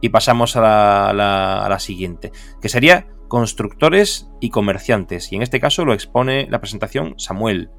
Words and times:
Y 0.00 0.10
pasamos 0.10 0.56
a 0.56 1.12
la, 1.12 1.76
siguiente, 1.78 2.32
que 2.60 2.68
sería 2.68 3.06
constructores 3.28 4.28
y 4.40 4.50
comerciantes. 4.50 5.32
Y 5.32 5.36
en 5.36 5.42
este 5.42 5.60
caso 5.60 5.84
lo 5.84 5.94
expone 5.94 6.46
la 6.50 6.60
presentación 6.60 7.14
Samuel. 7.18 7.70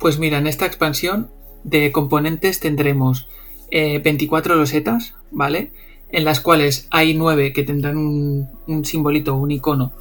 Pues 0.00 0.18
mira, 0.18 0.38
en 0.38 0.46
esta 0.46 0.66
expansión 0.66 1.30
de 1.64 1.92
componentes 1.92 2.60
tendremos 2.60 3.28
24 3.70 4.54
eh, 4.54 4.56
losetas, 4.56 5.14
¿vale? 5.30 5.72
En 6.10 6.24
las 6.24 6.40
cuales 6.40 6.88
hay 6.90 7.14
9 7.14 7.52
que 7.52 7.62
tendrán 7.62 7.96
un, 7.96 8.84
simbolito, 8.84 9.34
un 9.34 9.50
icono 9.50 9.92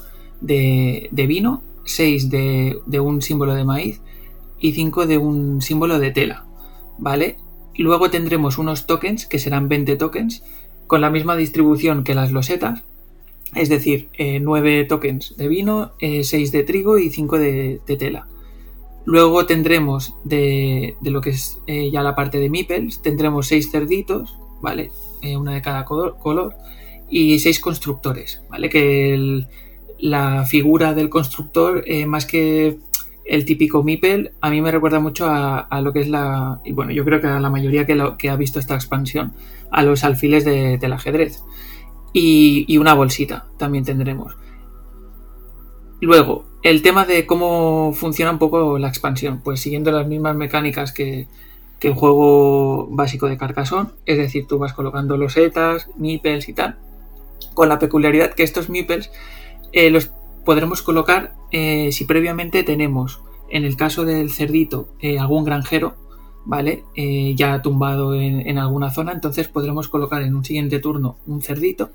de, 0.41 1.09
vino, 1.11 1.63
6 1.85 2.29
de, 2.29 2.79
de, 2.85 2.99
un 2.99 3.21
símbolo 3.21 3.55
de 3.55 3.63
maíz 3.63 4.01
y 4.59 4.73
5 4.73 5.07
de 5.07 5.17
un 5.17 5.61
símbolo 5.61 5.99
de 5.99 6.11
tela, 6.11 6.45
¿vale? 6.97 7.37
Luego 7.77 8.09
tendremos 8.09 8.57
unos 8.57 8.85
tokens, 8.85 9.25
que 9.25 9.39
serán 9.39 9.67
20 9.67 9.97
tokens, 9.97 10.43
con 10.87 11.01
la 11.01 11.09
misma 11.09 11.35
distribución 11.35 12.03
que 12.03 12.15
las 12.15 12.31
losetas, 12.31 12.83
es 13.53 13.69
decir, 13.69 14.09
9 14.19 14.79
eh, 14.81 14.85
tokens 14.85 15.35
de 15.37 15.47
vino, 15.47 15.93
6 15.99 16.33
eh, 16.33 16.51
de 16.51 16.63
trigo 16.63 16.97
y 16.97 17.09
5 17.09 17.37
de, 17.37 17.79
tela. 17.97 18.27
Luego 19.05 19.45
tendremos 19.45 20.15
de, 20.23 20.95
lo 21.01 21.21
que 21.21 21.31
es 21.31 21.59
eh, 21.67 21.89
ya 21.91 22.03
la 22.03 22.15
parte 22.15 22.39
de 22.39 22.49
meeples, 22.49 23.01
tendremos 23.01 23.47
6 23.47 23.71
cerditos, 23.71 24.35
¿vale? 24.61 24.91
una 25.37 25.55
de 25.55 25.61
cada 25.63 25.85
color, 25.85 26.53
y 27.09 27.39
6 27.39 27.59
constructores, 27.59 28.41
¿vale? 28.47 28.69
Que 28.69 29.43
la 29.97 30.45
figura 30.45 30.93
del 30.93 31.09
constructor, 31.09 31.83
más 32.05 32.27
que 32.27 32.77
el 33.25 33.45
típico 33.45 33.83
meeple, 33.83 34.31
a 34.39 34.49
mí 34.49 34.61
me 34.61 34.71
recuerda 34.71 34.99
mucho 34.99 35.27
a, 35.27 35.81
lo 35.81 35.91
que 35.91 36.01
es 36.01 36.07
la. 36.07 36.61
Y 36.63 36.71
bueno, 36.71 36.91
yo 36.91 37.03
creo 37.03 37.19
que 37.19 37.27
a 37.27 37.39
la 37.39 37.49
mayoría 37.49 37.85
que, 37.85 38.13
que 38.17 38.29
ha 38.29 38.35
visto 38.35 38.59
esta 38.59 38.75
expansión, 38.75 39.33
a 39.71 39.83
los 39.83 40.03
alfiles 40.03 40.45
del 40.45 40.93
ajedrez 40.93 41.43
y, 42.13 42.77
una 42.77 42.93
bolsita 42.93 43.47
también 43.57 43.83
tendremos. 43.83 44.35
Luego, 46.01 46.45
el 46.63 46.81
tema 46.81 47.05
de 47.05 47.25
cómo 47.25 47.93
funciona 47.93 48.31
un 48.31 48.39
poco 48.39 48.77
la 48.77 48.87
expansión, 48.87 49.41
pues 49.43 49.59
siguiendo 49.59 49.91
las 49.91 50.07
mismas 50.07 50.35
mecánicas 50.35 50.91
que, 50.91 51.27
que 51.79 51.89
el 51.89 51.93
juego 51.93 52.87
básico 52.89 53.27
de 53.27 53.37
Carcassonne, 53.37 53.89
es 54.05 54.17
decir, 54.17 54.45
tú 54.47 54.59
vas 54.59 54.73
colocando 54.73 55.17
losetas, 55.17 55.89
meeples 55.97 56.47
y 56.47 56.53
tal, 56.53 56.77
con 57.53 57.69
la 57.69 57.79
peculiaridad 57.79 58.33
que 58.33 58.43
estos 58.43 58.69
meeples 58.69 59.11
eh, 59.73 59.89
los 59.89 60.11
podremos 60.45 60.81
colocar 60.81 61.35
eh, 61.51 61.91
si 61.91 62.05
previamente 62.05 62.63
tenemos, 62.63 63.21
en 63.49 63.65
el 63.65 63.75
caso 63.75 64.05
del 64.05 64.31
cerdito, 64.31 64.87
eh, 64.99 65.19
algún 65.19 65.43
granjero 65.43 65.95
¿vale? 66.45 66.83
Eh, 66.95 67.33
ya 67.35 67.61
tumbado 67.63 68.13
en, 68.13 68.57
alguna 68.59 68.91
zona, 68.91 69.11
entonces 69.11 69.47
podremos 69.47 69.87
colocar 69.87 70.21
en 70.21 70.35
un 70.35 70.45
siguiente 70.45 70.79
turno 70.79 71.17
un 71.25 71.41
cerdito. 71.41 71.89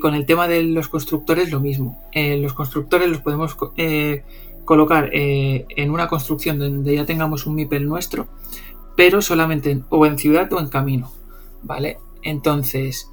Con 0.00 0.14
el 0.14 0.26
tema 0.26 0.46
de 0.46 0.62
los 0.62 0.86
constructores 0.86 1.50
lo 1.50 1.58
mismo. 1.58 2.00
Los 2.14 2.52
constructores 2.54 3.08
los 3.08 3.20
podemos 3.20 3.56
colocar 4.64 5.10
en 5.12 5.90
una 5.90 6.06
construcción 6.06 6.60
donde 6.60 6.94
ya 6.94 7.04
tengamos 7.04 7.46
un 7.46 7.56
MIPEL 7.56 7.88
nuestro, 7.88 8.28
pero 8.96 9.22
solamente 9.22 9.82
o 9.88 10.06
en 10.06 10.18
ciudad 10.18 10.52
o 10.52 10.60
en 10.60 10.68
camino, 10.68 11.12
¿vale? 11.64 11.98
Entonces, 12.22 13.10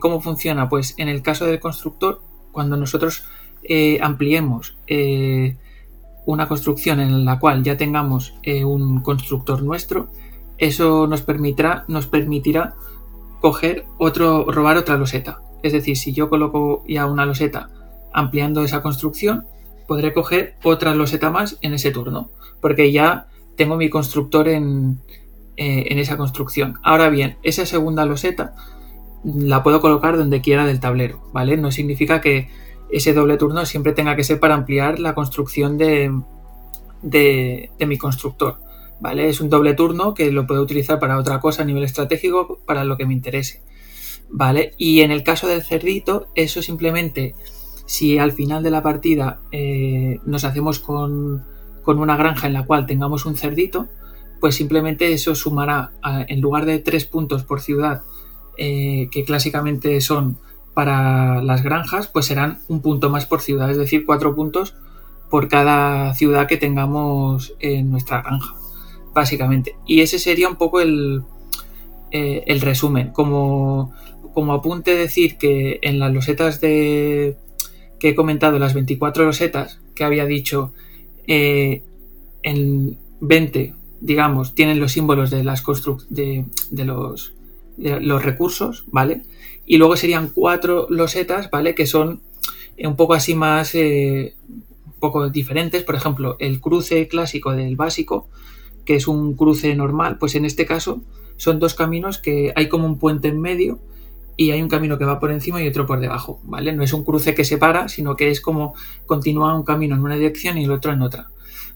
¿cómo 0.00 0.20
funciona? 0.20 0.68
Pues 0.68 0.94
en 0.98 1.08
el 1.08 1.22
caso 1.22 1.46
del 1.46 1.58
constructor, 1.58 2.20
cuando 2.52 2.76
nosotros 2.76 3.24
ampliemos 4.00 4.76
una 6.28 6.46
construcción 6.46 7.00
en 7.00 7.24
la 7.24 7.38
cual 7.38 7.62
ya 7.62 7.78
tengamos 7.78 8.34
eh, 8.42 8.62
un 8.62 9.00
constructor 9.00 9.62
nuestro, 9.62 10.10
eso 10.58 11.06
nos 11.06 11.22
permitirá, 11.22 11.86
nos 11.88 12.06
permitirá 12.06 12.74
coger 13.40 13.86
otro, 13.96 14.44
robar 14.44 14.76
otra 14.76 14.98
loseta. 14.98 15.40
Es 15.62 15.72
decir, 15.72 15.96
si 15.96 16.12
yo 16.12 16.28
coloco 16.28 16.84
ya 16.86 17.06
una 17.06 17.24
loseta 17.24 17.70
ampliando 18.12 18.62
esa 18.62 18.82
construcción, 18.82 19.46
podré 19.86 20.12
coger 20.12 20.56
otra 20.64 20.94
loseta 20.94 21.30
más 21.30 21.56
en 21.62 21.72
ese 21.72 21.92
turno, 21.92 22.28
porque 22.60 22.92
ya 22.92 23.28
tengo 23.56 23.76
mi 23.76 23.88
constructor 23.88 24.48
en, 24.48 24.98
eh, 25.56 25.86
en 25.88 25.98
esa 25.98 26.18
construcción. 26.18 26.78
Ahora 26.82 27.08
bien, 27.08 27.38
esa 27.42 27.64
segunda 27.64 28.04
loseta 28.04 28.54
la 29.24 29.62
puedo 29.62 29.80
colocar 29.80 30.18
donde 30.18 30.42
quiera 30.42 30.66
del 30.66 30.78
tablero, 30.78 31.22
¿vale? 31.32 31.56
No 31.56 31.72
significa 31.72 32.20
que 32.20 32.50
ese 32.90 33.12
doble 33.12 33.36
turno 33.36 33.66
siempre 33.66 33.92
tenga 33.92 34.16
que 34.16 34.24
ser 34.24 34.40
para 34.40 34.54
ampliar 34.54 34.98
la 34.98 35.14
construcción 35.14 35.78
de, 35.78 36.12
de, 37.02 37.70
mi 37.86 37.98
constructor. 37.98 38.56
¿Vale? 39.00 39.28
Es 39.28 39.40
un 39.40 39.48
doble 39.48 39.74
turno 39.74 40.12
que 40.12 40.32
lo 40.32 40.46
puedo 40.46 40.62
utilizar 40.62 40.98
para 40.98 41.18
otra 41.18 41.40
cosa 41.40 41.62
a 41.62 41.64
nivel 41.64 41.84
estratégico, 41.84 42.58
para 42.66 42.84
lo 42.84 42.96
que 42.96 43.06
me 43.06 43.14
interese. 43.14 43.62
¿Vale? 44.28 44.74
Y 44.76 45.00
en 45.02 45.12
el 45.12 45.22
caso 45.22 45.46
del 45.46 45.62
cerdito, 45.62 46.26
eso 46.34 46.62
simplemente, 46.62 47.34
si 47.86 48.18
al 48.18 48.32
final 48.32 48.62
de 48.62 48.70
la 48.70 48.82
partida 48.82 49.40
eh, 49.52 50.18
nos 50.26 50.44
hacemos 50.44 50.80
con, 50.80 51.44
una 51.86 52.16
granja 52.16 52.48
en 52.48 52.52
la 52.52 52.66
cual 52.66 52.86
tengamos 52.86 53.24
un 53.24 53.36
cerdito, 53.36 53.86
pues 54.40 54.56
simplemente 54.56 55.12
eso 55.12 55.34
sumará, 55.34 55.92
en 56.02 56.40
lugar 56.40 56.66
de 56.66 56.80
tres 56.80 57.06
puntos 57.06 57.44
por 57.44 57.60
ciudad, 57.60 58.02
eh, 58.58 59.08
que 59.10 59.24
clásicamente 59.24 60.00
son 60.00 60.38
para 60.78 61.42
las 61.42 61.64
granjas, 61.64 62.06
pues 62.06 62.26
serán 62.26 62.60
un 62.68 62.80
punto 62.82 63.10
más 63.10 63.26
por 63.26 63.40
ciudad, 63.40 63.68
es 63.68 63.76
decir, 63.76 64.06
cuatro 64.06 64.36
puntos 64.36 64.76
por 65.28 65.48
cada 65.48 66.14
ciudad 66.14 66.46
que 66.46 66.56
tengamos 66.56 67.52
en 67.58 67.90
nuestra 67.90 68.22
granja, 68.22 68.54
básicamente. 69.12 69.74
Y 69.88 70.02
ese 70.02 70.20
sería 70.20 70.48
un 70.48 70.54
poco 70.54 70.80
el, 70.80 71.24
eh, 72.12 72.44
el 72.46 72.60
resumen. 72.60 73.10
Como, 73.10 73.92
como 74.32 74.52
apunte 74.52 74.94
decir 74.94 75.36
que 75.36 75.80
en 75.82 75.98
las 75.98 76.14
losetas 76.14 76.60
de 76.60 77.36
que 77.98 78.10
he 78.10 78.14
comentado, 78.14 78.60
las 78.60 78.74
24 78.74 79.24
losetas 79.24 79.80
que 79.96 80.04
había 80.04 80.26
dicho, 80.26 80.74
eh, 81.26 81.82
en 82.44 83.00
20, 83.20 83.74
digamos, 84.00 84.54
tienen 84.54 84.78
los 84.78 84.92
símbolos 84.92 85.32
de 85.32 85.42
las 85.42 85.64
de, 86.08 86.44
de 86.70 86.84
los 86.84 87.34
los 87.78 88.24
recursos, 88.24 88.84
¿vale? 88.90 89.22
Y 89.66 89.76
luego 89.76 89.96
serían 89.96 90.28
cuatro 90.28 90.86
losetas, 90.90 91.50
¿vale? 91.50 91.74
Que 91.74 91.86
son 91.86 92.22
un 92.78 92.96
poco 92.96 93.14
así 93.14 93.34
más, 93.34 93.74
eh, 93.74 94.34
un 94.48 95.00
poco 95.00 95.28
diferentes. 95.30 95.82
Por 95.82 95.94
ejemplo, 95.94 96.36
el 96.38 96.60
cruce 96.60 97.08
clásico 97.08 97.52
del 97.52 97.76
básico, 97.76 98.28
que 98.84 98.96
es 98.96 99.08
un 99.08 99.34
cruce 99.34 99.74
normal, 99.74 100.18
pues 100.18 100.34
en 100.34 100.44
este 100.44 100.66
caso 100.66 101.02
son 101.36 101.58
dos 101.58 101.74
caminos 101.74 102.18
que 102.18 102.52
hay 102.56 102.68
como 102.68 102.86
un 102.86 102.98
puente 102.98 103.28
en 103.28 103.40
medio 103.40 103.78
y 104.36 104.52
hay 104.52 104.62
un 104.62 104.68
camino 104.68 104.98
que 104.98 105.04
va 105.04 105.18
por 105.18 105.30
encima 105.30 105.62
y 105.62 105.68
otro 105.68 105.84
por 105.84 106.00
debajo, 106.00 106.40
¿vale? 106.44 106.72
No 106.72 106.82
es 106.82 106.92
un 106.92 107.04
cruce 107.04 107.34
que 107.34 107.44
separa, 107.44 107.88
sino 107.88 108.16
que 108.16 108.30
es 108.30 108.40
como 108.40 108.74
continúa 109.04 109.54
un 109.54 109.64
camino 109.64 109.96
en 109.96 110.02
una 110.02 110.14
dirección 110.14 110.58
y 110.58 110.64
el 110.64 110.70
otro 110.70 110.92
en 110.92 111.02
otra, 111.02 111.30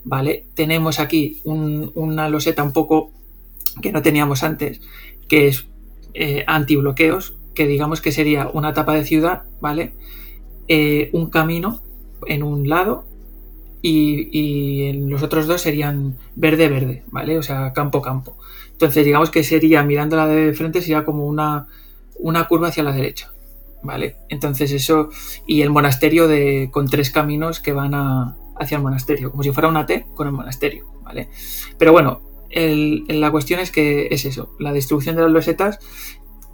¿vale? 0.04 0.46
Tenemos 0.54 1.00
aquí 1.00 1.42
una 1.44 2.28
loseta 2.28 2.62
un 2.62 2.72
poco 2.72 3.10
que 3.80 3.92
no 3.92 4.00
teníamos 4.00 4.42
antes, 4.42 4.80
que 5.28 5.48
es 5.48 5.66
eh, 6.14 6.44
antibloqueos, 6.46 7.36
que 7.54 7.66
digamos 7.66 8.00
que 8.00 8.12
sería 8.12 8.48
una 8.52 8.72
tapa 8.72 8.94
de 8.94 9.04
ciudad, 9.04 9.42
¿vale? 9.60 9.94
Eh, 10.68 11.10
un 11.12 11.30
camino 11.30 11.80
en 12.26 12.42
un 12.42 12.68
lado 12.68 13.04
y, 13.82 14.84
en 14.84 15.10
los 15.10 15.22
otros 15.22 15.46
dos 15.46 15.60
serían 15.60 16.16
verde-verde, 16.36 17.02
¿vale? 17.10 17.36
O 17.38 17.42
sea, 17.42 17.72
campo-campo. 17.72 18.36
Entonces, 18.70 19.04
digamos 19.04 19.30
que 19.30 19.42
sería, 19.42 19.82
mirándola 19.82 20.26
de 20.26 20.52
frente, 20.54 20.80
sería 20.80 21.04
como 21.04 21.26
una, 21.26 21.66
una 22.18 22.46
curva 22.46 22.68
hacia 22.68 22.84
la 22.84 22.92
derecha, 22.92 23.32
¿vale? 23.82 24.16
Entonces 24.28 24.70
eso, 24.72 25.10
y 25.46 25.62
el 25.62 25.70
monasterio 25.70 26.28
de, 26.28 26.68
con 26.70 26.88
tres 26.88 27.10
caminos 27.10 27.60
que 27.60 27.72
van 27.72 27.94
hacia 27.94 28.76
el 28.76 28.82
monasterio, 28.82 29.30
como 29.30 29.42
si 29.42 29.50
fuera 29.50 29.68
una 29.68 29.86
T 29.86 30.06
con 30.14 30.28
el 30.28 30.32
monasterio, 30.32 30.86
¿vale? 31.02 31.28
Pero 31.76 31.92
bueno, 31.92 32.20
la 32.54 33.30
cuestión 33.30 33.60
es 33.60 33.70
que 33.70 34.08
es 34.10 34.24
eso, 34.24 34.54
la 34.58 34.72
distribución 34.72 35.16
de 35.16 35.22
las 35.22 35.30
losetas 35.30 35.78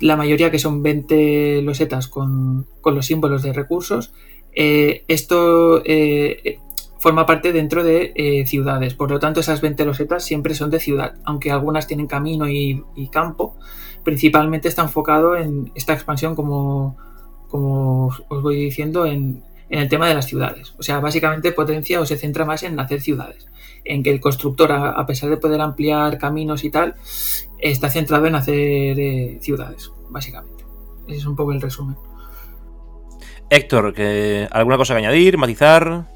la 0.01 0.17
mayoría 0.17 0.51
que 0.51 0.59
son 0.59 0.83
20 0.83 1.63
losetas 1.63 2.09
con, 2.09 2.67
los 2.85 3.07
símbolos 3.07 3.43
de 3.43 3.53
recursos. 3.53 4.13
Eh, 4.55 5.05
esto 5.09 5.83
eh, 5.85 6.59
forma 6.99 7.27
parte 7.27 7.53
dentro 7.53 7.85
de 7.85 8.13
eh, 8.15 8.47
ciudades, 8.47 8.95
por 8.95 9.11
lo 9.11 9.19
tanto 9.19 9.41
esas 9.41 9.61
20 9.61 9.85
losetas 9.85 10.25
siempre 10.25 10.55
son 10.55 10.71
de 10.71 10.81
ciudad, 10.81 11.17
aunque 11.25 11.51
algunas 11.51 11.87
tienen 11.87 12.07
camino 12.07 12.49
y, 12.49 12.83
campo. 13.11 13.57
Principalmente 14.05 14.69
está 14.69 14.83
enfocado 14.83 15.37
en 15.37 15.73
esta 15.75 15.93
expansión, 15.93 16.35
como, 16.35 16.97
como 17.49 18.07
os 18.29 18.43
voy 18.43 18.57
diciendo, 18.57 19.07
en, 19.07 19.43
en 19.71 19.81
el 19.81 19.89
tema 19.89 20.09
de 20.09 20.15
las 20.15 20.27
ciudades. 20.27 20.75
O 20.79 20.83
sea, 20.83 21.01
básicamente 21.01 21.53
potencia 21.53 22.01
o 22.01 22.07
se 22.07 22.17
centra 22.17 22.45
más 22.45 22.63
en 22.63 22.79
hacer 22.79 23.01
ciudades 23.01 23.47
en 23.85 24.03
que 24.03 24.11
el 24.11 24.21
constructor, 24.21 24.71
a, 24.73 25.07
pesar 25.07 25.31
de 25.31 25.39
poder 25.39 25.61
ampliar 25.61 26.19
caminos 26.19 26.65
y 26.65 26.71
tal, 26.71 26.95
está 27.59 27.89
centrado 27.89 28.27
en 28.27 28.35
hacer 28.35 29.01
eh, 29.01 29.39
ciudades, 29.41 29.91
básicamente. 30.11 30.65
Ese 31.07 31.19
es 31.19 31.27
un 31.27 31.37
poco 31.37 31.53
el 31.53 31.61
resumen. 31.61 31.97
Héctor, 33.49 33.95
¿alguna 34.51 34.77
cosa 34.77 34.95
que 34.95 34.99
añadir, 34.99 35.39
matizar? 35.39 36.07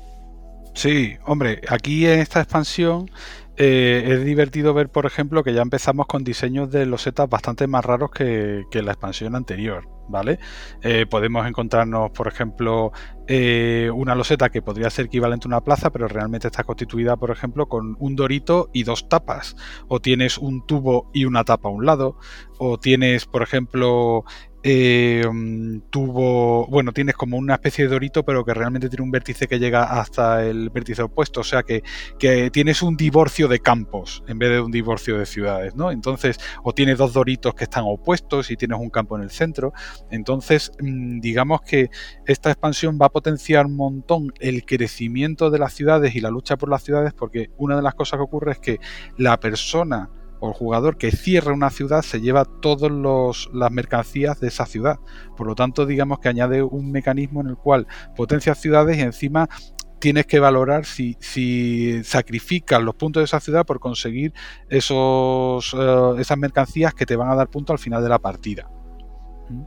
Sí, 0.75 1.17
hombre, 1.25 1.63
aquí 1.69 2.07
en 2.07 2.21
esta 2.21 2.41
expansión 2.41 3.11
eh, 3.57 4.05
es 4.07 4.25
divertido 4.25 4.73
ver, 4.73 4.89
por 4.89 5.05
ejemplo, 5.05 5.45
que 5.45 5.53
ya 5.53 5.61
empezamos 5.61 6.07
con 6.07 6.25
diseños 6.25 6.71
de 6.71 6.87
losetas 6.87 7.29
bastante 7.29 7.67
más 7.67 7.85
raros 7.85 8.11
que, 8.11 8.65
la 8.73 8.93
expansión 8.93 9.37
anterior, 9.37 9.87
¿vale? 10.09 10.39
Eh, 10.81 11.05
podemos 11.09 11.47
encontrarnos, 11.47 12.11
por 12.13 12.29
ejemplo, 12.29 12.93
eh, 13.29 13.91
una 13.95 14.15
loseta 14.15 14.49
que 14.49 14.63
podría 14.63 14.89
ser 14.89 15.07
equivalente 15.07 15.47
a 15.47 15.49
una 15.49 15.61
plaza, 15.61 15.91
pero 15.91 16.09
realmente 16.09 16.49
está 16.49 16.65
constituida, 16.65 17.17
por 17.17 17.31
ejemplo, 17.31 17.69
con 17.69 17.97
un 18.01 18.17
dorito 18.17 18.71
y 18.73 18.85
dos 18.85 19.09
tapas. 19.11 19.55
O 19.87 20.01
tienes 20.01 20.39
un 20.39 20.67
tubo 20.67 21.11
y 21.13 21.27
una 21.27 21.45
tapa 21.45 21.69
a 21.69 21.73
un 21.73 21.85
lado. 21.85 22.17
O 22.59 22.79
tienes, 22.79 23.27
por 23.27 23.43
ejemplo, 23.43 24.25
eh, 24.65 25.25
tuvo, 25.91 26.67
bueno, 26.69 26.93
tienes 26.93 27.17
como 27.17 27.37
una 27.37 27.55
especie 27.55 27.85
de 27.85 27.91
dorito, 27.91 28.25
pero 28.25 28.45
que 28.45 28.55
realmente 28.55 28.89
tiene 28.89 29.03
un 29.03 29.11
vértice 29.11 29.49
que 29.49 29.59
llega 29.59 29.85
hasta 30.01 30.45
el 30.45 30.71
vértice 30.71 31.03
opuesto, 31.03 31.41
o 31.41 31.45
sea 31.45 31.63
que, 31.63 31.83
tienes 32.53 32.83
un 32.83 32.97
divorcio 32.97 33.49
de 33.49 33.59
campos 33.59 34.23
en 34.29 34.39
vez 34.39 34.51
de 34.51 34.61
un 34.61 34.71
divorcio 34.71 35.19
de 35.19 35.27
ciudades, 35.27 35.75
¿no? 35.75 35.91
Entonces, 35.91 36.39
o 36.63 36.73
tienes 36.73 36.99
dos 36.99 37.13
doritos 37.13 37.55
que 37.55 37.65
están 37.65 37.85
opuestos 37.87 38.51
y 38.51 38.57
tienes 38.57 38.79
un 38.79 38.91
campo 38.91 39.17
en 39.17 39.23
el 39.23 39.31
centro, 39.31 39.73
entonces, 40.11 40.73
mm, 40.81 41.21
digamos 41.21 41.63
que 41.63 41.91
esta 42.27 42.51
expansión 42.51 42.99
va 43.01 43.07
a 43.07 43.11
potenciar 43.11 43.67
un 43.67 43.77
montón 43.77 44.33
el 44.39 44.65
crecimiento 44.65 45.51
de 45.51 45.59
las 45.59 45.73
ciudades 45.73 46.15
y 46.15 46.21
la 46.21 46.31
lucha 46.31 46.57
por 46.57 46.69
las 46.69 46.83
ciudades, 46.83 47.13
porque 47.13 47.51
una 47.57 47.77
de 47.77 47.83
las 47.83 47.95
cosas 47.95 48.19
que 48.19 48.25
ocurre 48.25 48.53
es 48.53 48.59
que 48.59 48.79
la 49.17 49.39
persona 49.41 50.11
o 50.43 50.49
el 50.49 50.55
jugador 50.55 50.99
que 50.99 51.13
cierra 51.13 51.53
una 51.53 51.71
ciudad 51.71 52.03
se 52.03 52.21
lleva 52.21 52.45
todas 52.45 52.91
las 53.53 53.71
mercancías 53.71 54.41
de 54.41 54.49
esa 54.49 54.67
ciudad. 54.67 54.99
Por 55.37 55.47
lo 55.47 55.55
tanto, 55.55 55.87
digamos 55.87 56.19
que 56.19 56.29
añade 56.29 56.65
un 56.65 56.91
mecanismo 56.91 57.43
en 57.43 57.47
el 57.47 57.57
cual 57.57 57.87
potencia 58.17 58.57
ciudades 58.57 58.99
y 58.99 59.03
encima 59.03 59.49
tienes 60.01 60.27
que 60.27 60.41
valorar 60.41 60.85
si, 60.85 61.17
si 61.21 62.03
sacrificas 62.03 62.83
los 62.83 62.97
puntos 62.97 63.21
de 63.21 63.27
esa 63.27 63.39
ciudad 63.39 63.65
por 63.65 63.79
conseguir 63.79 64.35
esos, 64.69 65.77
eh, 65.79 66.15
esas 66.19 66.39
mercancías 66.39 66.93
que 66.93 67.07
te 67.07 67.15
van 67.15 67.31
a 67.31 67.37
dar 67.37 67.49
puntos 67.49 67.75
al 67.75 67.79
final 67.79 68.03
de 68.03 68.09
la 68.09 68.19
partida. 68.19 68.69
¿Mm? 69.49 69.63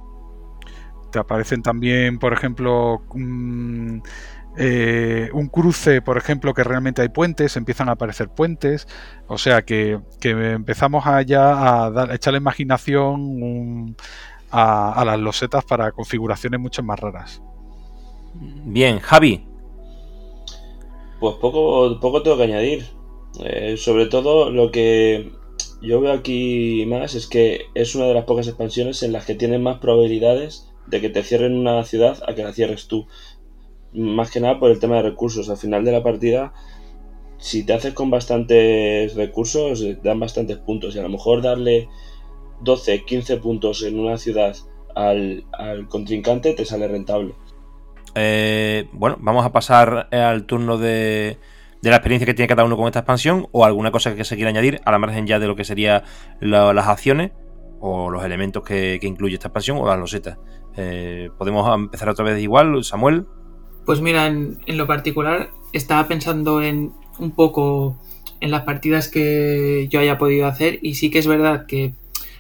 Te 1.10 1.20
aparecen 1.20 1.62
también, 1.62 2.20
por 2.20 2.34
ejemplo, 2.34 3.02
mm, 3.14 4.00
eh, 4.58 5.30
un 5.34 5.48
cruce, 5.48 6.02
por 6.02 6.18
ejemplo, 6.18 6.54
que 6.54 6.64
realmente 6.64 7.02
hay 7.02 7.10
puentes, 7.10 7.58
empiezan 7.58 7.90
a 7.90 7.94
aparecer 7.94 8.30
puentes, 8.30 8.88
o 9.28 9.38
sea 9.38 9.64
que, 9.64 10.00
empezamos 10.22 11.06
allá 11.06 11.86
a, 11.86 11.92
dar, 11.92 12.12
a 12.12 12.16
echarle 12.16 12.38
imaginación 12.38 13.96
a, 14.52 15.04
las 15.06 15.20
losetas 15.20 15.66
para 15.66 15.92
configuraciones 15.92 16.60
mucho 16.60 16.84
más 16.84 17.00
raras. 17.00 17.42
Bien, 18.34 19.00
Javi. 19.00 19.46
Pues 21.20 21.36
poco, 21.36 22.00
poco 22.00 22.24
tengo 22.24 22.38
que 22.38 22.44
añadir. 22.44 22.86
Eh, 23.44 23.76
sobre 23.78 24.06
todo 24.06 24.50
lo 24.50 24.72
que 24.72 25.32
yo 25.82 26.00
veo 26.00 26.14
aquí 26.14 26.86
más 26.88 27.16
es 27.16 27.28
que 27.28 27.66
es 27.74 27.96
una 27.96 28.06
de 28.06 28.14
las 28.14 28.24
pocas 28.24 28.48
expansiones 28.48 29.04
en 29.04 29.12
las 29.12 29.26
que 29.26 29.36
tienes 29.36 29.60
más 29.60 29.80
probabilidades 29.80 30.70
de 30.88 31.02
que 31.02 31.10
te 31.10 31.24
cierren 31.24 31.58
una 31.58 31.84
ciudad 31.84 32.22
a 32.28 32.36
que 32.36 32.44
la 32.44 32.54
cierres 32.54 32.88
tú 32.88 33.08
más 33.96 34.32
que 34.32 34.40
nada 34.40 34.60
por 34.60 34.72
el 34.72 34.80
tema 34.80 34.98
de 34.98 35.04
recursos. 35.04 35.50
Al 35.50 35.58
final 35.58 35.84
de 35.84 35.92
la 35.92 36.04
partida, 36.04 36.54
si 37.38 37.66
te 37.66 37.74
haces 37.74 37.94
con 37.94 38.10
bastantes 38.10 39.16
recursos, 39.16 39.82
eh, 39.82 39.98
dan 40.04 40.20
bastantes 40.20 40.58
puntos. 40.58 40.96
Y 40.96 41.00
a 41.00 41.04
lo 41.04 41.10
mejor 41.10 41.42
darle 41.42 41.88
12, 42.62 43.04
15 43.06 43.38
puntos 43.38 43.84
en 43.84 44.00
una 44.00 44.18
ciudad 44.18 44.56
al, 44.96 45.46
contrincante 45.90 46.54
te 46.54 46.66
sale 46.66 46.88
rentable. 46.88 47.34
Eh, 48.16 48.88
bueno, 48.94 49.18
vamos 49.20 49.46
a 49.46 49.52
pasar 49.52 50.08
al 50.12 50.46
turno 50.46 50.78
de, 50.78 51.38
de, 51.82 51.90
la 51.90 51.98
experiencia 51.98 52.26
que 52.26 52.34
tiene 52.34 52.48
cada 52.48 52.64
uno 52.64 52.78
con 52.78 52.86
esta 52.86 53.00
expansión 53.00 53.48
o 53.52 53.66
alguna 53.66 53.92
cosa 53.92 54.16
que 54.16 54.24
se 54.24 54.36
quiera 54.36 54.50
añadir 54.50 54.80
a 54.86 54.92
la 54.92 55.00
margen 55.00 55.28
ya 55.28 55.38
de 55.38 55.48
lo 55.48 55.56
que 55.58 55.66
serían 55.66 56.04
las 56.40 56.88
acciones 56.88 57.32
o 57.80 58.10
los 58.10 58.24
elementos 58.24 58.64
que, 58.64 59.00
incluye 59.02 59.36
esta 59.36 59.50
expansión 59.50 59.78
o 59.78 59.86
las 59.86 60.00
losetas. 60.00 60.38
Eh, 60.78 61.30
podemos 61.38 61.74
empezar 61.74 62.10
otra 62.10 62.26
vez 62.26 62.42
igual, 62.42 62.84
Samuel. 62.84 63.28
Pues 63.86 64.02
mira, 64.02 64.28
en, 64.28 64.58
lo 64.68 64.88
particular 64.88 65.52
estaba 65.72 66.08
pensando 66.08 66.62
en 66.62 66.92
un 67.20 67.32
poco 67.32 67.98
en 68.42 68.52
las 68.52 68.64
partidas 68.64 69.08
que 69.08 69.88
yo 69.90 70.00
haya 70.00 70.18
podido 70.18 70.48
hacer 70.48 70.80
y 70.82 70.96
sí 70.96 71.10
que 71.10 71.20
es 71.20 71.28
verdad 71.28 71.66
que 71.66 71.94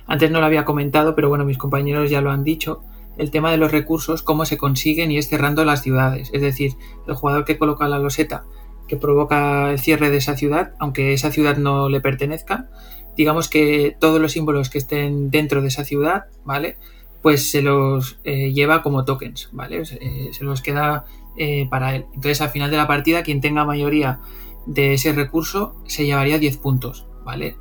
antes 0.07 0.31
no 0.31 0.39
lo 0.39 0.45
había 0.45 0.65
comentado, 0.65 1.15
pero 1.15 1.30
bueno, 1.30 1.45
mis 1.45 1.57
compañeros 1.57 2.09
ya 2.09 2.21
lo 2.21 2.31
han 2.31 2.44
dicho, 2.44 2.83
el 3.18 3.31
tema 3.31 3.51
de 3.51 3.57
los 3.57 3.71
recursos, 3.71 4.21
cómo 4.21 4.45
se 4.45 4.57
consiguen 4.57 5.12
y 5.12 5.18
es 5.18 5.30
cerrando 5.30 5.63
las 5.65 5.81
ciudades. 5.81 6.30
Es 6.33 6.42
decir, 6.42 6.74
el 7.07 7.15
jugador 7.15 7.45
que 7.45 7.57
coloca 7.57 7.88
la 7.88 8.00
loseta 8.00 8.44
que 8.88 8.97
provoca 8.97 9.71
el 9.71 9.80
cierre 9.80 10.09
de 10.12 10.18
esa 10.18 10.38
ciudad, 10.38 10.74
aunque 10.80 11.13
esa 11.13 11.31
ciudad 11.31 11.57
no 11.57 11.89
le 11.89 12.01
pertenezca, 12.01 12.69
digamos 13.18 13.50
que 13.50 13.95
todos 14.00 14.21
los 14.21 14.33
símbolos 14.33 14.69
que 14.69 14.77
estén 14.77 15.31
dentro 15.31 15.62
de 15.62 15.69
esa 15.69 15.83
ciudad, 15.83 16.25
¿vale? 16.44 16.77
Pues 17.25 17.50
se 17.50 17.63
los 17.63 18.19
eh, 18.24 18.54
lleva 18.54 18.83
como 18.83 19.04
tokens, 19.04 19.50
¿vale? 19.51 19.83
se 19.83 20.44
los 20.44 20.62
queda 20.62 21.06
eh, 21.38 21.68
para 21.72 21.95
él. 21.95 22.06
Entonces, 22.13 22.39
al 22.42 22.50
final 22.50 22.69
de 22.69 22.77
la 22.77 22.86
partida, 22.86 23.24
quien 23.24 23.42
tenga 23.42 23.66
mayoría 23.66 24.19
de 24.68 24.94
ese 24.94 25.12
recurso 25.12 25.75
se 25.88 26.06
llevaría 26.06 26.38
10 26.38 26.57
puntos, 26.57 27.07
¿vale? 27.25 27.57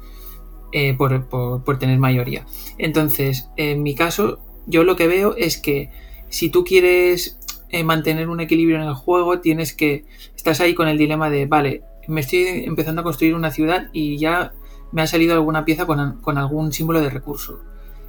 Eh, 0.71 0.93
por, 0.93 1.79
tener 1.79 1.99
mayoría. 1.99 2.45
Entonces, 2.77 3.49
en 3.57 3.83
mi 3.83 3.95
caso, 3.95 4.39
yo 4.67 4.85
lo 4.85 4.97
que 4.97 5.09
veo 5.09 5.35
es 5.37 5.57
que 5.57 5.91
si 6.29 6.51
tú 6.51 6.63
quieres 6.63 7.39
eh, 7.71 7.85
mantener 7.85 8.29
un 8.29 8.41
equilibrio 8.41 8.77
en 8.77 8.83
el 8.83 8.95
juego, 8.95 9.41
tienes 9.41 9.73
que. 9.73 10.05
Estás 10.37 10.61
ahí 10.61 10.75
con 10.75 10.89
el 10.89 10.99
dilema 10.99 11.31
de, 11.31 11.47
vale, 11.47 11.85
me 12.07 12.21
estoy 12.21 12.65
empezando 12.67 13.01
a 13.01 13.05
construir 13.05 13.35
una 13.35 13.51
ciudad 13.51 13.89
y 13.95 14.19
ya 14.19 14.53
me 14.93 15.01
ha 15.01 15.07
salido 15.07 15.33
alguna 15.33 15.65
pieza 15.65 15.87
con, 15.87 16.21
con 16.21 16.37
algún 16.37 16.71
símbolo 16.71 17.01
de 17.01 17.09
recurso. 17.09 17.61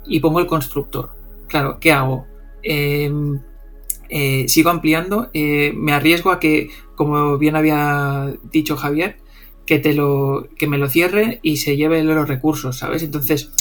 Y 0.06 0.20
pongo 0.20 0.42
el 0.42 0.48
constructor. 0.48 1.25
Claro, 1.48 1.80
¿qué 1.80 1.92
hago? 1.92 2.26
Eh, 2.64 3.12
eh, 4.10 4.48
sigo 4.48 4.70
ampliando, 4.70 5.30
eh, 5.34 5.74
me 5.76 5.92
arriesgo 5.92 6.32
a 6.32 6.40
que, 6.40 6.70
como 6.96 7.38
bien 7.38 7.56
había 7.56 8.34
dicho 8.52 8.78
Javier, 8.78 9.18
que, 9.66 9.80
te 9.80 9.94
lo, 9.94 10.48
que 10.58 10.68
me 10.68 10.78
lo 10.78 10.88
cierre 10.90 11.40
y 11.42 11.58
se 11.58 11.76
lleve 11.76 12.04
los 12.04 12.28
recursos, 12.28 12.78
¿sabes? 12.78 13.02
Entonces, 13.04 13.52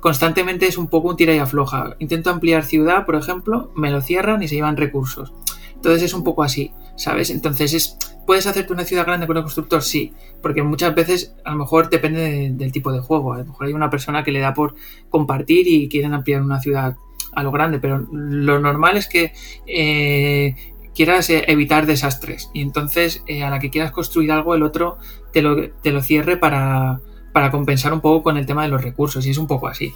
constantemente 0.00 0.66
es 0.66 0.76
un 0.76 0.88
poco 0.88 1.08
un 1.08 1.16
tira 1.16 1.34
y 1.34 1.38
afloja. 1.38 1.96
Intento 1.98 2.30
ampliar 2.30 2.64
ciudad, 2.64 3.06
por 3.06 3.16
ejemplo, 3.16 3.72
me 3.74 3.90
lo 3.90 4.02
cierran 4.02 4.42
y 4.42 4.48
se 4.48 4.56
llevan 4.56 4.76
recursos. 4.76 5.32
Entonces 5.74 6.02
es 6.02 6.14
un 6.14 6.24
poco 6.24 6.42
así, 6.42 6.72
¿sabes? 6.96 7.30
Entonces 7.30 7.74
es, 7.74 7.98
¿puedes 8.26 8.46
hacerte 8.46 8.72
una 8.72 8.84
ciudad 8.84 9.06
grande 9.06 9.26
con 9.26 9.36
el 9.36 9.42
constructor? 9.42 9.82
Sí, 9.82 10.12
porque 10.42 10.62
muchas 10.62 10.94
veces 10.94 11.34
a 11.44 11.52
lo 11.52 11.58
mejor 11.58 11.90
depende 11.90 12.50
del 12.52 12.72
tipo 12.72 12.92
de 12.92 13.00
juego. 13.00 13.34
A 13.34 13.38
lo 13.38 13.46
mejor 13.46 13.66
hay 13.66 13.72
una 13.72 13.90
persona 13.90 14.24
que 14.24 14.32
le 14.32 14.40
da 14.40 14.54
por 14.54 14.74
compartir 15.10 15.66
y 15.68 15.88
quieren 15.88 16.14
ampliar 16.14 16.42
una 16.42 16.60
ciudad 16.60 16.96
a 17.34 17.42
lo 17.42 17.50
grande, 17.50 17.78
pero 17.78 18.06
lo 18.10 18.58
normal 18.60 18.96
es 18.96 19.08
que 19.08 19.32
eh, 19.66 20.54
quieras 20.94 21.30
eh, 21.30 21.44
evitar 21.48 21.86
desastres 21.86 22.50
y 22.52 22.62
entonces 22.62 23.22
eh, 23.26 23.42
a 23.42 23.50
la 23.50 23.58
que 23.58 23.70
quieras 23.70 23.92
construir 23.92 24.32
algo 24.32 24.54
el 24.54 24.62
otro 24.62 24.98
te 25.32 25.42
lo, 25.42 25.70
te 25.70 25.90
lo 25.90 26.02
cierre 26.02 26.36
para, 26.36 27.00
para, 27.32 27.50
compensar 27.50 27.92
un 27.92 28.00
poco 28.00 28.22
con 28.22 28.36
el 28.36 28.46
tema 28.46 28.62
de 28.62 28.68
los 28.68 28.82
recursos 28.82 29.26
y 29.26 29.30
es 29.30 29.38
un 29.38 29.46
poco 29.46 29.68
así. 29.68 29.92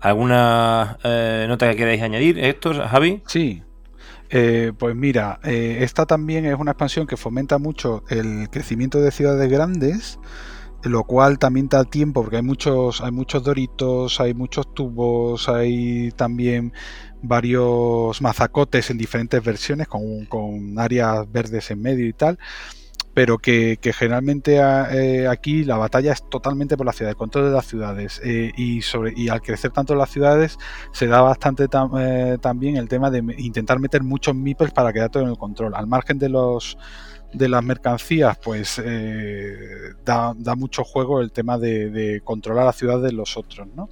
¿Alguna 0.00 0.98
nota 1.48 1.70
que 1.70 1.76
queráis 1.76 2.02
añadir, 2.02 2.38
Héctor, 2.38 2.86
Javi? 2.86 3.22
Sí, 3.26 3.62
pues 4.28 4.96
mira, 4.96 5.40
esta 5.42 6.06
también 6.06 6.46
es 6.46 6.54
una 6.58 6.72
expansión 6.72 7.06
que 7.06 7.16
fomenta 7.16 7.58
mucho 7.58 8.04
el 8.08 8.48
crecimiento 8.50 9.00
de 9.00 9.10
ciudades 9.10 9.50
grandes 9.50 10.18
lo 10.82 11.04
cual 11.04 11.38
también 11.38 11.68
da 11.68 11.84
tiempo 11.84 12.22
porque 12.22 12.36
hay 12.36 12.42
muchos 12.42 13.00
hay 13.00 13.10
muchos 13.10 13.42
doritos 13.42 14.20
hay 14.20 14.34
muchos 14.34 14.72
tubos 14.74 15.48
hay 15.48 16.10
también 16.12 16.72
varios 17.22 18.20
mazacotes 18.22 18.90
en 18.90 18.98
diferentes 18.98 19.42
versiones 19.42 19.88
con, 19.88 20.24
con 20.26 20.78
áreas 20.78 21.30
verdes 21.30 21.70
en 21.70 21.82
medio 21.82 22.06
y 22.06 22.12
tal 22.12 22.38
pero 23.14 23.38
que, 23.38 23.78
generalmente 23.82 24.56
eh, 24.56 25.26
aquí 25.26 25.64
la 25.64 25.76
batalla 25.76 26.12
es 26.12 26.28
totalmente 26.28 26.76
por 26.76 26.86
la 26.86 26.92
ciudad, 26.92 27.10
el 27.10 27.16
control 27.16 27.46
de 27.46 27.50
las 27.50 27.66
ciudades 27.66 28.20
eh, 28.24 28.52
y 28.56 28.82
sobre 28.82 29.12
y 29.16 29.28
al 29.28 29.42
crecer 29.42 29.72
tanto 29.72 29.94
las 29.94 30.10
ciudades 30.10 30.58
se 30.92 31.06
da 31.06 31.20
bastante 31.20 31.66
eh, 31.98 32.38
también 32.40 32.76
el 32.76 32.88
tema 32.88 33.10
de 33.10 33.18
intentar 33.38 33.80
meter 33.80 34.02
muchos 34.02 34.34
meeples 34.34 34.72
para 34.72 34.92
quedar 34.92 35.10
todo 35.10 35.24
en 35.24 35.30
el 35.30 35.38
control. 35.38 35.74
Al 35.74 35.86
margen 35.86 36.18
de 36.18 36.28
los 36.28 36.78
de 37.32 37.48
las 37.48 37.62
mercancías, 37.62 38.38
pues 38.42 38.80
eh, 38.84 39.94
da, 40.04 40.34
mucho 40.56 40.84
juego 40.84 41.20
el 41.20 41.32
tema 41.32 41.58
de, 41.58 42.20
controlar 42.24 42.66
la 42.66 42.72
ciudad 42.72 43.00
de 43.00 43.12
los 43.12 43.36
otros, 43.36 43.68
¿no? 43.74 43.88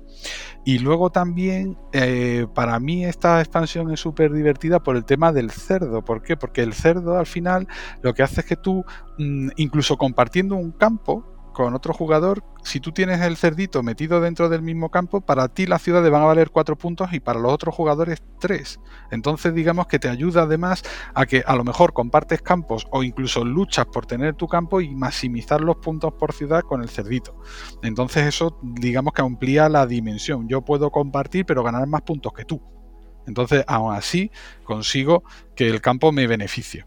Y 0.64 0.80
luego 0.80 1.10
también, 1.10 1.78
eh, 1.92 2.46
para 2.54 2.78
mí 2.80 3.04
esta 3.04 3.40
expansión 3.40 3.90
es 3.92 4.00
súper 4.00 4.32
divertida 4.32 4.82
por 4.82 4.96
el 4.96 5.04
tema 5.04 5.32
del 5.32 5.50
cerdo. 5.50 6.04
¿Por 6.04 6.22
qué? 6.22 6.36
Porque 6.36 6.62
el 6.62 6.74
cerdo 6.74 7.18
al 7.18 7.26
final 7.26 7.66
lo 8.02 8.12
que 8.12 8.22
hace 8.22 8.40
es 8.40 8.46
que 8.46 8.56
tú, 8.56 8.84
mm, 9.18 9.50
incluso 9.56 9.96
compartiendo 9.96 10.56
un 10.56 10.72
campo, 10.72 11.37
con 11.58 11.74
otro 11.74 11.92
jugador, 11.92 12.44
si 12.62 12.78
tú 12.78 12.92
tienes 12.92 13.20
el 13.20 13.36
cerdito 13.36 13.82
metido 13.82 14.20
dentro 14.20 14.48
del 14.48 14.62
mismo 14.62 14.92
campo, 14.92 15.20
para 15.20 15.48
ti 15.48 15.66
las 15.66 15.82
ciudades 15.82 16.08
van 16.08 16.22
a 16.22 16.26
valer 16.26 16.50
4 16.50 16.78
puntos 16.78 17.12
y 17.12 17.18
para 17.18 17.40
los 17.40 17.52
otros 17.52 17.74
jugadores 17.74 18.22
3. 18.38 18.78
Entonces 19.10 19.52
digamos 19.52 19.88
que 19.88 19.98
te 19.98 20.08
ayuda 20.08 20.42
además 20.42 20.84
a 21.14 21.26
que 21.26 21.42
a 21.44 21.56
lo 21.56 21.64
mejor 21.64 21.92
compartes 21.92 22.42
campos 22.42 22.86
o 22.92 23.02
incluso 23.02 23.44
luchas 23.44 23.86
por 23.86 24.06
tener 24.06 24.34
tu 24.34 24.46
campo 24.46 24.80
y 24.80 24.94
maximizar 24.94 25.60
los 25.60 25.78
puntos 25.78 26.12
por 26.12 26.32
ciudad 26.32 26.62
con 26.62 26.80
el 26.80 26.90
cerdito. 26.90 27.34
Entonces 27.82 28.26
eso 28.26 28.56
digamos 28.62 29.12
que 29.12 29.22
amplía 29.22 29.68
la 29.68 29.84
dimensión. 29.84 30.48
Yo 30.48 30.62
puedo 30.62 30.92
compartir 30.92 31.44
pero 31.44 31.64
ganar 31.64 31.88
más 31.88 32.02
puntos 32.02 32.32
que 32.34 32.44
tú. 32.44 32.62
Entonces 33.26 33.64
aún 33.66 33.92
así 33.92 34.30
consigo 34.62 35.24
que 35.56 35.68
el 35.68 35.80
campo 35.80 36.12
me 36.12 36.28
beneficie. 36.28 36.86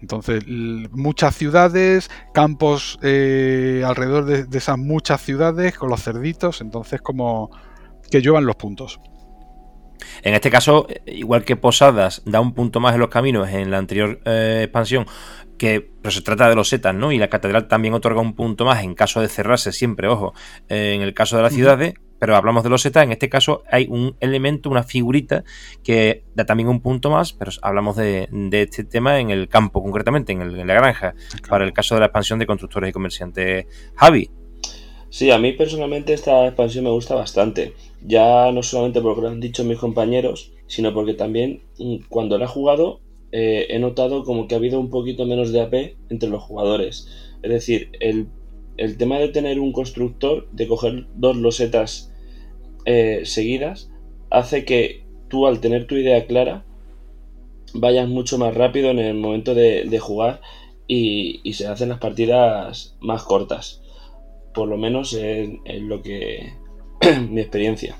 Entonces, 0.00 0.44
muchas 0.46 1.34
ciudades, 1.34 2.10
campos 2.32 2.98
eh, 3.02 3.82
alrededor 3.84 4.24
de, 4.24 4.58
esas 4.58 4.78
muchas 4.78 5.20
ciudades 5.20 5.76
con 5.76 5.90
los 5.90 6.02
cerditos, 6.02 6.60
entonces 6.60 7.00
como 7.00 7.50
que 8.10 8.22
llevan 8.22 8.46
los 8.46 8.56
puntos. 8.56 9.00
En 10.22 10.34
este 10.34 10.50
caso, 10.50 10.86
igual 11.06 11.44
que 11.44 11.56
Posadas 11.56 12.22
da 12.24 12.40
un 12.40 12.54
punto 12.54 12.80
más 12.80 12.94
en 12.94 13.00
los 13.00 13.08
caminos 13.08 13.48
en 13.48 13.70
la 13.70 13.78
anterior 13.78 14.20
eh, 14.24 14.62
expansión, 14.64 15.06
que 15.58 15.80
pero 15.80 16.12
se 16.12 16.22
trata 16.22 16.48
de 16.48 16.54
los 16.54 16.68
setas, 16.68 16.94
¿no? 16.94 17.10
Y 17.12 17.18
la 17.18 17.28
catedral 17.28 17.66
también 17.66 17.94
otorga 17.94 18.20
un 18.20 18.34
punto 18.34 18.64
más 18.64 18.82
en 18.82 18.94
caso 18.94 19.20
de 19.20 19.28
cerrarse, 19.28 19.72
siempre, 19.72 20.08
ojo, 20.08 20.32
eh, 20.68 20.94
en 20.94 21.02
el 21.02 21.14
caso 21.14 21.36
de 21.36 21.42
las 21.42 21.52
ciudades, 21.52 21.94
pero 22.18 22.36
hablamos 22.36 22.64
de 22.64 22.70
los 22.70 22.82
setas, 22.82 23.04
en 23.04 23.12
este 23.12 23.28
caso 23.28 23.62
hay 23.70 23.86
un 23.88 24.16
elemento, 24.20 24.70
una 24.70 24.82
figurita 24.82 25.44
que 25.82 26.24
da 26.34 26.44
también 26.44 26.68
un 26.68 26.80
punto 26.80 27.10
más, 27.10 27.32
pero 27.32 27.50
hablamos 27.62 27.96
de, 27.96 28.28
este 28.52 28.84
tema 28.84 29.20
en 29.20 29.30
el 29.30 29.48
campo 29.48 29.82
concretamente, 29.82 30.32
en, 30.32 30.66
la 30.66 30.74
granja, 30.74 31.14
para 31.48 31.64
el 31.64 31.72
caso 31.72 31.94
de 31.94 32.00
la 32.00 32.06
expansión 32.06 32.38
de 32.38 32.46
constructores 32.46 32.90
y 32.90 32.92
comerciantes. 32.92 33.66
Javi. 33.94 34.30
Sí, 35.10 35.30
a 35.30 35.38
mí 35.38 35.52
personalmente 35.52 36.12
esta 36.12 36.46
expansión 36.46 36.84
me 36.84 36.90
gusta 36.90 37.14
bastante, 37.14 37.74
ya 38.02 38.52
no 38.52 38.62
solamente 38.62 39.00
por 39.00 39.16
lo 39.16 39.22
que 39.22 39.28
han 39.28 39.40
dicho 39.40 39.64
mis 39.64 39.78
compañeros, 39.78 40.52
sino 40.66 40.92
porque 40.92 41.14
también 41.14 41.62
mm, 41.78 41.96
cuando 42.08 42.36
la 42.36 42.44
he 42.44 42.48
jugado 42.48 43.00
eh, 43.32 43.66
he 43.70 43.78
notado 43.78 44.24
como 44.24 44.46
que 44.46 44.54
ha 44.54 44.58
habido 44.58 44.80
un 44.80 44.90
poquito 44.90 45.24
menos 45.24 45.50
de 45.52 45.62
AP 45.62 45.74
entre 46.10 46.28
los 46.28 46.42
jugadores. 46.42 47.08
Es 47.42 47.50
decir, 47.50 47.90
el 48.00 48.28
el 48.78 48.96
tema 48.96 49.18
de 49.18 49.28
tener 49.28 49.60
un 49.60 49.72
constructor, 49.72 50.48
de 50.52 50.68
coger 50.68 51.06
dos 51.16 51.36
losetas 51.36 52.07
eh, 52.90 53.26
seguidas, 53.26 53.90
hace 54.30 54.64
que 54.64 55.04
tú 55.28 55.46
al 55.46 55.60
tener 55.60 55.86
tu 55.86 55.94
idea 55.94 56.26
clara 56.26 56.64
vayas 57.74 58.08
mucho 58.08 58.38
más 58.38 58.54
rápido 58.54 58.90
en 58.90 58.98
el 58.98 59.14
momento 59.14 59.54
de, 59.54 59.98
jugar 60.00 60.40
y, 60.86 61.52
se 61.52 61.66
hacen 61.66 61.90
las 61.90 61.98
partidas 61.98 62.96
más 63.00 63.24
cortas. 63.24 63.82
Por 64.54 64.68
lo 64.68 64.78
menos 64.78 65.12
en, 65.12 65.60
lo 65.86 66.00
que 66.00 66.54
mi 67.28 67.42
experiencia. 67.42 67.94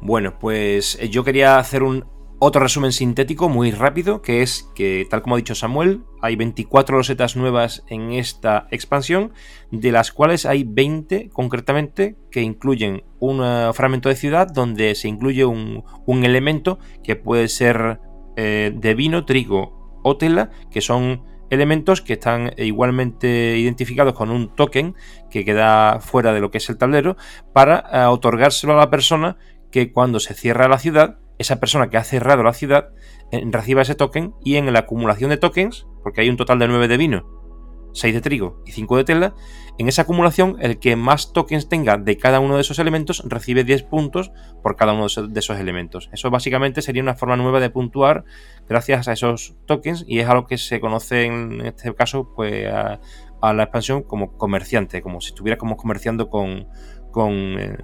Bueno, 0.00 0.38
pues 0.38 0.98
eh, 0.98 1.10
yo 1.10 1.22
quería 1.22 1.58
hacer 1.58 1.82
un 1.82 2.06
otro 2.46 2.60
resumen 2.60 2.92
sintético 2.92 3.48
muy 3.48 3.70
rápido, 3.70 4.20
que 4.20 4.42
es 4.42 4.70
que, 4.74 5.06
tal 5.08 5.22
como 5.22 5.34
ha 5.34 5.38
dicho 5.38 5.54
Samuel, 5.54 6.02
hay 6.20 6.36
24 6.36 6.98
losetas 6.98 7.36
nuevas 7.36 7.84
en 7.88 8.12
esta 8.12 8.68
expansión, 8.70 9.32
de 9.70 9.90
las 9.92 10.12
cuales 10.12 10.44
hay 10.44 10.64
20 10.64 11.30
concretamente 11.30 12.16
que 12.30 12.42
incluyen 12.42 13.02
un 13.18 13.40
eh, 13.42 13.70
fragmento 13.72 14.10
de 14.10 14.16
ciudad 14.16 14.46
donde 14.46 14.94
se 14.94 15.08
incluye 15.08 15.46
un, 15.46 15.84
elemento 16.06 16.78
que 17.02 17.16
puede 17.16 17.48
ser 17.48 18.00
eh, 18.36 18.72
de 18.74 18.94
vino, 18.94 19.24
trigo 19.24 20.00
o 20.02 20.18
tela, 20.18 20.50
que 20.70 20.82
son 20.82 21.22
elementos 21.48 22.02
que 22.02 22.12
están 22.12 22.52
igualmente 22.58 23.56
identificados 23.56 24.12
con 24.12 24.30
un 24.30 24.54
token 24.54 24.94
que 25.30 25.46
queda 25.46 25.98
fuera 26.00 26.34
de 26.34 26.40
lo 26.40 26.50
que 26.50 26.58
es 26.58 26.68
el 26.68 26.76
tablero 26.76 27.16
para 27.54 27.84
eh, 27.90 28.04
otorgárselo 28.04 28.74
a 28.74 28.76
la 28.76 28.90
persona 28.90 29.38
que 29.70 29.92
cuando 29.92 30.20
se 30.20 30.34
cierra 30.34 30.68
la 30.68 30.78
ciudad 30.78 31.23
esa 31.44 31.60
persona 31.60 31.88
que 31.88 31.96
ha 31.96 32.04
cerrado 32.04 32.42
la 32.42 32.52
ciudad 32.52 32.90
eh, 33.30 33.42
reciba 33.50 33.82
ese 33.82 33.94
token 33.94 34.34
y 34.42 34.56
en 34.56 34.72
la 34.72 34.80
acumulación 34.80 35.30
de 35.30 35.36
tokens, 35.36 35.86
porque 36.02 36.20
hay 36.20 36.28
un 36.28 36.36
total 36.36 36.58
de 36.58 36.68
9 36.68 36.88
de 36.88 36.96
vino, 36.96 37.44
6 37.92 38.14
de 38.14 38.20
trigo 38.20 38.62
y 38.66 38.72
5 38.72 38.96
de 38.96 39.04
tela, 39.04 39.34
en 39.78 39.88
esa 39.88 40.02
acumulación 40.02 40.56
el 40.60 40.78
que 40.78 40.96
más 40.96 41.32
tokens 41.32 41.68
tenga 41.68 41.96
de 41.96 42.16
cada 42.16 42.40
uno 42.40 42.56
de 42.56 42.60
esos 42.60 42.78
elementos 42.78 43.22
recibe 43.26 43.64
10 43.64 43.84
puntos 43.84 44.32
por 44.62 44.76
cada 44.76 44.92
uno 44.92 45.06
de 45.06 45.40
esos 45.40 45.58
elementos. 45.58 46.10
Eso 46.12 46.30
básicamente 46.30 46.82
sería 46.82 47.02
una 47.02 47.14
forma 47.14 47.36
nueva 47.36 47.60
de 47.60 47.70
puntuar 47.70 48.24
gracias 48.68 49.08
a 49.08 49.12
esos 49.12 49.54
tokens 49.66 50.04
y 50.06 50.20
es 50.20 50.28
algo 50.28 50.46
que 50.46 50.58
se 50.58 50.80
conoce 50.80 51.24
en 51.24 51.60
este 51.60 51.94
caso 51.94 52.32
pues 52.34 52.66
a, 52.66 53.00
a 53.40 53.52
la 53.52 53.64
expansión 53.64 54.02
como 54.02 54.36
comerciante, 54.36 55.02
como 55.02 55.20
si 55.20 55.28
estuviera 55.28 55.58
como 55.58 55.76
comerciando 55.76 56.30
con, 56.30 56.68
con, 57.14 57.32
eh, 57.32 57.78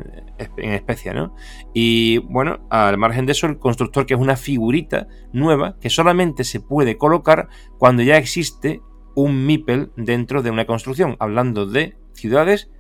en 0.57 0.73
especie, 0.73 1.15
¿no? 1.15 1.37
Y 1.73 2.19
bueno, 2.19 2.67
al 2.69 2.99
margen 2.99 3.27
de 3.27 3.33
eso, 3.33 3.47
el 3.47 3.61
constructor, 3.61 4.05
que 4.05 4.15
es 4.15 4.21
una 4.21 4.35
figurita 4.35 5.07
nueva 5.33 5.77
que 5.81 5.89
solamente 5.89 6.43
se 6.43 6.59
puede 6.59 6.99
colocar 6.99 7.49
cuando 7.79 8.03
ya 8.03 8.17
existe 8.17 8.83
un 9.15 9.47
MIPEL 9.47 9.93
dentro 9.97 10.43
de 10.43 10.51
una 10.51 10.67
construcción, 10.67 11.17
hablando 11.21 11.65
de 11.65 11.97
ciudades 12.13 12.73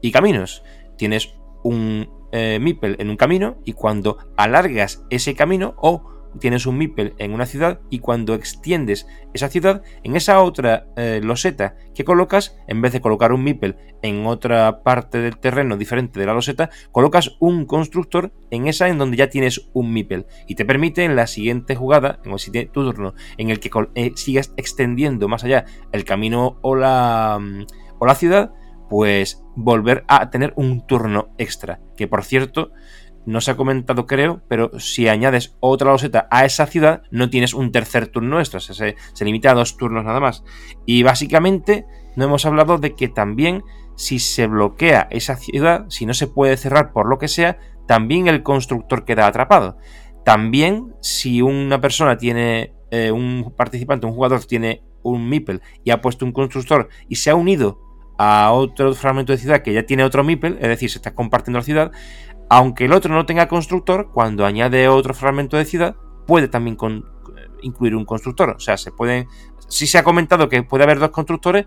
y 0.00 0.10
caminos. 0.10 0.64
Tienes 0.98 1.36
un 1.62 2.10
eh, 2.32 2.58
MIPEL 2.60 2.96
en 2.98 3.08
un 3.08 3.16
camino 3.16 3.58
y 3.64 3.74
cuando 3.74 4.18
alargas 4.36 5.06
ese 5.08 5.36
camino 5.36 5.74
o 5.76 6.02
tienes 6.38 6.66
un 6.66 6.78
MIPEL 6.78 7.14
en 7.18 7.32
una 7.32 7.46
ciudad 7.46 7.80
y 7.90 7.98
cuando 7.98 8.34
extiendes 8.34 9.06
esa 9.34 9.48
ciudad, 9.48 9.82
en 10.02 10.16
esa 10.16 10.42
otra 10.42 10.86
eh, 10.96 11.20
loseta 11.22 11.76
que 11.94 12.04
colocas, 12.04 12.58
en 12.66 12.80
vez 12.82 12.92
de 12.92 13.00
colocar 13.00 13.32
un 13.32 13.44
MIPEL 13.44 13.76
en 14.02 14.26
otra 14.26 14.82
parte 14.82 15.18
del 15.18 15.38
terreno 15.38 15.76
diferente 15.76 16.18
de 16.18 16.26
la 16.26 16.34
loseta, 16.34 16.70
colocas 16.90 17.36
un 17.40 17.66
constructor 17.66 18.32
en 18.50 18.66
esa 18.66 18.88
en 18.88 18.98
donde 18.98 19.16
ya 19.16 19.28
tienes 19.28 19.70
un 19.72 19.92
MIPEL 19.92 20.26
y 20.46 20.54
te 20.54 20.64
permite 20.64 21.04
en 21.04 21.16
la 21.16 21.26
siguiente 21.26 21.74
jugada, 21.74 22.20
en 22.24 22.32
el 22.32 22.38
siguiente 22.38 22.72
turno, 22.72 23.14
en 23.36 23.50
el 23.50 23.60
que 23.60 23.70
eh, 23.94 24.12
sigas 24.14 24.52
extendiendo 24.56 25.28
más 25.28 25.44
allá 25.44 25.64
el 25.92 26.04
camino 26.04 26.58
o 26.62 26.74
la, 26.74 27.38
mm, 27.40 27.66
o 27.98 28.06
la 28.06 28.14
ciudad, 28.14 28.52
pues 28.88 29.42
volver 29.56 30.04
a 30.08 30.30
tener 30.30 30.52
un 30.56 30.86
turno 30.86 31.30
extra, 31.38 31.80
que 31.96 32.08
por 32.08 32.24
cierto 32.24 32.72
no 33.26 33.40
se 33.40 33.50
ha 33.50 33.56
comentado 33.56 34.06
creo, 34.06 34.42
pero 34.48 34.78
si 34.78 35.08
añades 35.08 35.56
otra 35.60 35.92
loseta 35.92 36.28
a 36.30 36.44
esa 36.44 36.66
ciudad, 36.66 37.02
no 37.10 37.30
tienes 37.30 37.54
un 37.54 37.72
tercer 37.72 38.08
turno 38.08 38.40
extra, 38.40 38.60
se, 38.60 38.96
se 39.12 39.24
limita 39.24 39.50
a 39.50 39.54
dos 39.54 39.76
turnos 39.76 40.04
nada 40.04 40.20
más. 40.20 40.44
Y 40.86 41.02
básicamente 41.02 41.86
no 42.16 42.24
hemos 42.24 42.44
hablado 42.46 42.78
de 42.78 42.94
que 42.94 43.08
también 43.08 43.62
si 43.96 44.18
se 44.18 44.46
bloquea 44.46 45.08
esa 45.10 45.36
ciudad, 45.36 45.86
si 45.88 46.06
no 46.06 46.14
se 46.14 46.26
puede 46.26 46.56
cerrar 46.56 46.92
por 46.92 47.08
lo 47.08 47.18
que 47.18 47.28
sea, 47.28 47.58
también 47.86 48.28
el 48.28 48.42
constructor 48.42 49.04
queda 49.04 49.26
atrapado. 49.26 49.76
También 50.24 50.94
si 51.00 51.42
una 51.42 51.80
persona 51.80 52.16
tiene, 52.16 52.72
eh, 52.90 53.10
un 53.10 53.52
participante, 53.56 54.06
un 54.06 54.14
jugador 54.14 54.44
tiene 54.44 54.82
un 55.02 55.28
Mipel 55.28 55.62
y 55.84 55.90
ha 55.90 56.00
puesto 56.00 56.24
un 56.24 56.32
constructor 56.32 56.88
y 57.08 57.16
se 57.16 57.30
ha 57.30 57.34
unido 57.34 57.80
a 58.18 58.52
otro 58.52 58.94
fragmento 58.94 59.32
de 59.32 59.38
ciudad 59.38 59.62
que 59.62 59.72
ya 59.72 59.84
tiene 59.84 60.04
otro 60.04 60.22
Mipel, 60.22 60.58
es 60.60 60.68
decir, 60.68 60.90
se 60.90 60.98
está 60.98 61.14
compartiendo 61.14 61.58
la 61.58 61.64
ciudad, 61.64 61.92
aunque 62.52 62.84
el 62.84 62.92
otro 62.92 63.14
no 63.14 63.24
tenga 63.24 63.48
constructor, 63.48 64.10
cuando 64.12 64.44
añade 64.44 64.86
otro 64.86 65.14
fragmento 65.14 65.56
de 65.56 65.64
ciudad, 65.64 65.96
puede 66.26 66.48
también 66.48 66.76
incluir 67.62 67.96
un 67.96 68.04
constructor. 68.04 68.50
O 68.50 68.60
sea, 68.60 68.76
se 68.76 68.92
pueden. 68.92 69.26
Sí 69.68 69.86
se 69.86 69.96
ha 69.96 70.04
comentado 70.04 70.50
que 70.50 70.62
puede 70.62 70.84
haber 70.84 70.98
dos 70.98 71.08
constructores, 71.12 71.64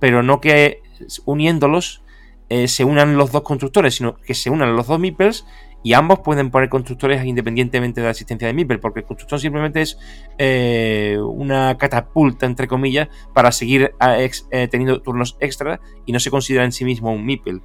pero 0.00 0.24
no 0.24 0.40
que 0.40 0.82
uniéndolos 1.24 2.02
eh, 2.48 2.66
se 2.66 2.82
unan 2.82 3.16
los 3.16 3.30
dos 3.30 3.42
constructores, 3.42 3.94
sino 3.94 4.16
que 4.16 4.34
se 4.34 4.50
unan 4.50 4.74
los 4.74 4.88
dos 4.88 4.98
meeples 4.98 5.46
y 5.84 5.92
ambos 5.92 6.18
pueden 6.18 6.50
poner 6.50 6.68
constructores 6.68 7.24
independientemente 7.24 8.00
de 8.00 8.06
la 8.06 8.10
existencia 8.10 8.48
de 8.48 8.54
meeple, 8.54 8.78
porque 8.78 9.00
el 9.00 9.06
constructor 9.06 9.38
simplemente 9.38 9.82
es 9.82 9.98
eh, 10.38 11.16
una 11.22 11.78
catapulta, 11.78 12.44
entre 12.46 12.66
comillas, 12.66 13.08
para 13.32 13.52
seguir 13.52 13.92
eh, 14.00 14.68
teniendo 14.68 15.00
turnos 15.00 15.36
extra 15.38 15.80
y 16.06 16.12
no 16.12 16.18
se 16.18 16.32
considera 16.32 16.64
en 16.64 16.72
sí 16.72 16.84
mismo 16.84 17.12
un 17.12 17.24
meeple. 17.24 17.60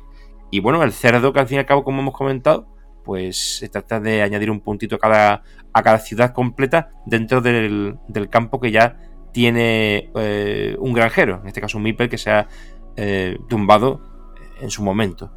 Y 0.51 0.59
bueno, 0.59 0.83
el 0.83 0.91
cerdo, 0.91 1.33
que 1.33 1.39
al 1.39 1.47
fin 1.47 1.57
y 1.57 1.59
al 1.59 1.65
cabo, 1.65 1.83
como 1.83 2.01
hemos 2.01 2.13
comentado, 2.13 2.67
pues 3.03 3.57
se 3.57 3.69
trata 3.69 3.99
de 3.99 4.21
añadir 4.21 4.51
un 4.51 4.61
puntito 4.61 4.95
a 4.95 4.99
cada, 4.99 5.43
a 5.73 5.83
cada 5.83 5.99
ciudad 5.99 6.33
completa 6.33 6.91
dentro 7.05 7.41
del, 7.41 7.97
campo 8.29 8.59
que 8.59 8.71
ya 8.71 8.97
tiene 9.31 10.11
eh, 10.15 10.75
un 10.79 10.93
granjero, 10.93 11.39
en 11.41 11.47
este 11.47 11.61
caso 11.61 11.77
un 11.77 11.83
Mipel 11.83 12.09
que 12.09 12.17
se 12.17 12.31
ha 12.31 12.47
eh, 12.95 13.37
tumbado 13.47 14.01
en 14.59 14.69
su 14.69 14.83
momento. 14.83 15.31